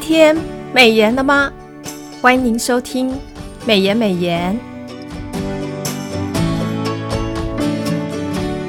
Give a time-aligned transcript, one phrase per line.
[0.00, 0.36] 今天
[0.72, 1.52] 美颜了吗？
[2.22, 3.12] 欢迎您收听
[3.66, 4.56] 美颜美颜。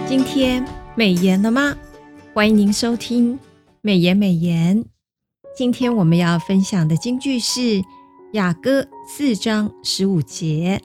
[0.08, 0.66] 今天
[0.96, 1.76] 美颜了吗？
[2.34, 3.38] 欢迎您收听
[3.82, 4.84] 美颜美颜。
[5.56, 7.84] 今天我们要分享的京剧是
[8.34, 10.82] 雅歌四章十五节：“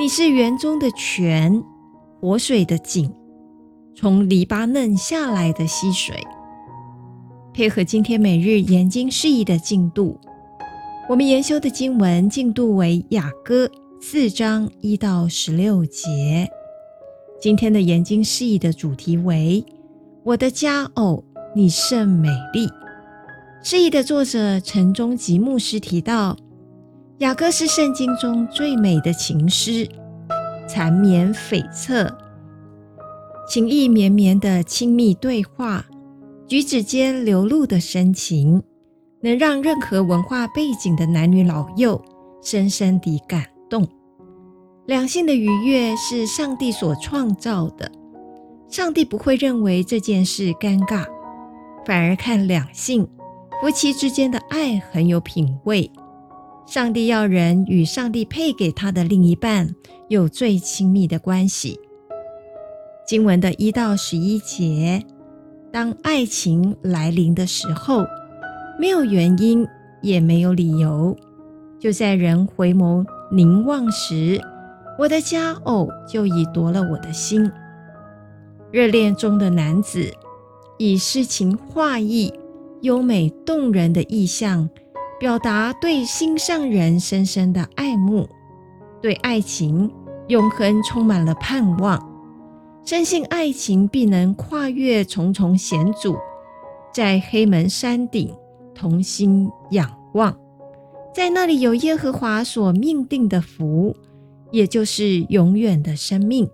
[0.00, 1.60] 你是园中的泉，
[2.20, 3.12] 活水的井，
[3.96, 6.24] 从黎巴嫩下来的溪水。”
[7.52, 10.18] 配合今天每日研经释义的进度，
[11.08, 13.68] 我们研修的经文进度为雅歌
[14.00, 16.48] 四章一到十六节。
[17.40, 19.64] 今天的研经释义的主题为
[20.22, 22.68] “我的佳偶，你甚美丽”。
[23.64, 26.36] 释义的作者陈中吉牧师提到，
[27.18, 29.88] 雅歌是圣经中最美的情诗，
[30.68, 32.08] 缠绵悱恻，
[33.48, 35.84] 情意绵绵的亲密对话。
[36.50, 38.60] 举止间流露的深情，
[39.20, 42.02] 能让任何文化背景的男女老幼
[42.42, 43.86] 深深地感动。
[44.84, 47.88] 两性的愉悦是上帝所创造的，
[48.68, 51.06] 上帝不会认为这件事尴尬，
[51.86, 53.08] 反而看两性
[53.62, 55.88] 夫妻之间的爱很有品味。
[56.66, 59.72] 上帝要人与上帝配给他的另一半
[60.08, 61.78] 有最亲密的关系。
[63.06, 65.06] 经文的一到十一节。
[65.72, 68.04] 当爱情来临的时候，
[68.78, 69.66] 没有原因，
[70.02, 71.16] 也没有理由，
[71.78, 74.40] 就在人回眸凝望时，
[74.98, 77.50] 我的佳偶就已夺了我的心。
[78.72, 80.12] 热恋中的男子
[80.78, 82.32] 以诗情画意、
[82.82, 84.68] 优美动人的意象，
[85.20, 88.28] 表达对心上人深深的爱慕，
[89.00, 89.88] 对爱情
[90.26, 92.09] 永恒充满了盼望。
[92.84, 96.16] 深信爱情必能跨越重重险阻，
[96.92, 98.34] 在黑门山顶
[98.74, 100.36] 同心仰望，
[101.14, 103.94] 在那里有耶和华所命定的福，
[104.50, 106.50] 也就是永远的生命。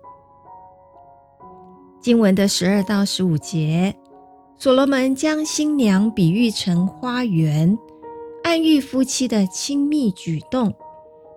[2.01, 3.95] 经文的十二到十五节，
[4.59, 7.75] 所罗门将新娘比喻成花园，
[8.43, 10.71] 暗喻夫妻的亲密举动，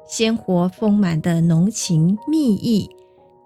[0.06, 2.90] 鲜活丰满的浓情蜜意。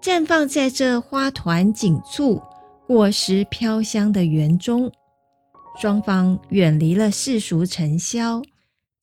[0.05, 2.39] 绽放在这花团锦簇、
[2.85, 4.91] 果实飘香的园中，
[5.81, 8.39] 双方远离了世俗尘嚣，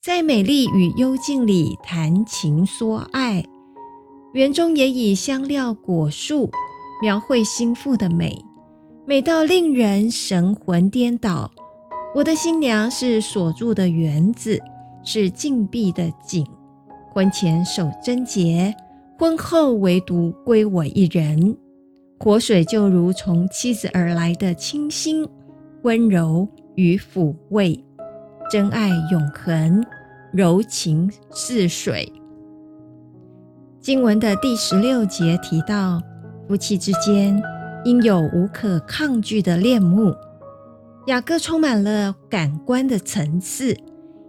[0.01, 3.43] 在美丽与幽静里谈情说爱。
[4.31, 6.49] 园中也以香料果树
[7.01, 8.41] 描绘新妇的美，
[9.05, 11.51] 美到令人神魂颠倒。
[12.15, 14.57] 我的新娘是锁住的园子，
[15.03, 16.47] 是禁闭的井，
[17.13, 18.73] 婚前守贞洁。
[19.23, 21.55] 婚后唯独归我一人，
[22.19, 25.25] 活水就如从妻子而来的清新、
[25.83, 26.45] 温柔
[26.75, 27.81] 与抚慰，
[28.51, 29.81] 真爱永恒，
[30.33, 32.11] 柔情似水。
[33.79, 36.01] 经文的第十六节提到，
[36.45, 37.41] 夫妻之间
[37.85, 40.13] 应有无可抗拒的恋慕。
[41.07, 43.77] 雅歌充满了感官的层次，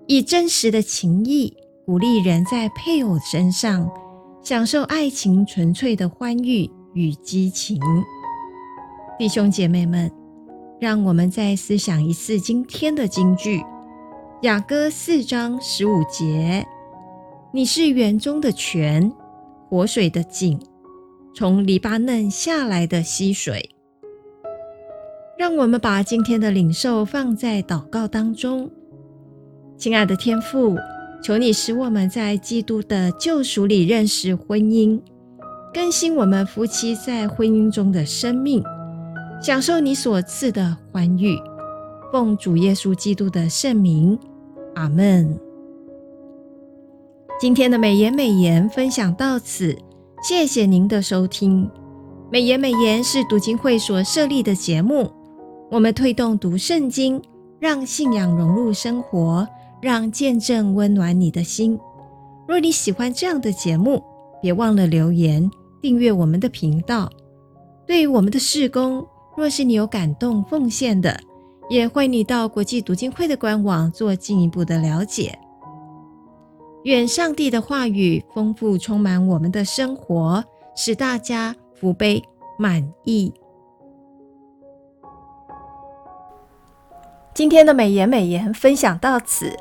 [0.06, 1.52] 以真实的情意
[1.84, 3.90] 鼓励人在配偶身上。
[4.44, 7.80] 享受爱情纯粹的欢愉与激情，
[9.18, 10.12] 弟兄姐妹们，
[10.78, 13.64] 让我们再思想一次今天的金句：
[14.42, 16.62] 雅歌四章十五节，
[17.54, 19.10] 你是园中的泉，
[19.70, 20.60] 活水的井，
[21.34, 23.70] 从黎巴嫩下来的溪水。
[25.38, 28.70] 让我们把今天的领受放在祷告当中，
[29.78, 30.76] 亲爱的天父。
[31.24, 35.00] 求你使我们在基督的救赎里认识婚姻，
[35.72, 38.62] 更新我们夫妻在婚姻中的生命，
[39.40, 41.34] 享受你所赐的欢愉。
[42.12, 44.18] 奉主耶稣基督的圣名，
[44.74, 45.40] 阿门。
[47.40, 49.74] 今天的美言美言分享到此，
[50.22, 51.70] 谢谢您的收听。
[52.30, 55.10] 美言美言是读经会所设立的节目，
[55.70, 57.22] 我们推动读圣经，
[57.58, 59.48] 让信仰融入生活。
[59.84, 61.78] 让见证温暖你的心。
[62.48, 64.02] 若你喜欢这样的节目，
[64.40, 65.50] 别忘了留言
[65.82, 67.06] 订阅我们的频道。
[67.86, 71.20] 对于我们的事工，若是你有感动奉献的，
[71.68, 75.38] 也欢迎你到国际读经会的官网做进一步的了解。
[76.84, 80.42] 愿上帝的话语丰富充满我们的生活，
[80.74, 82.22] 使大家福杯
[82.58, 83.30] 满溢。
[87.34, 89.54] 今天的美言美言分享到此。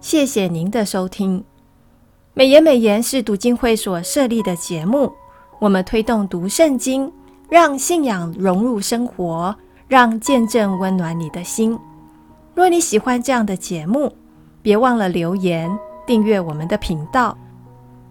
[0.00, 1.42] 谢谢您的收听。
[2.32, 5.12] 美言美言是读经会所设立的节目，
[5.58, 7.12] 我们推动读圣经，
[7.48, 9.54] 让信仰融入生活，
[9.88, 11.76] 让见证温暖你的心。
[12.54, 14.12] 若你喜欢这样的节目，
[14.62, 15.68] 别忘了留言
[16.06, 17.36] 订阅我们的频道。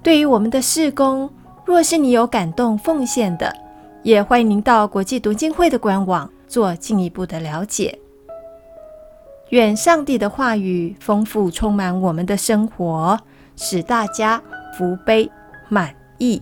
[0.04, 1.30] 对于我们的事工，
[1.63, 3.56] 若是你有感动奉献的，
[4.04, 7.98] 也欢迎您到国际读经会的官网做进一步的了解。
[9.50, 13.18] 愿上帝的话语丰富充满我们的生活
[13.56, 14.42] 使大家
[14.78, 15.30] 福杯
[15.70, 16.42] 满溢。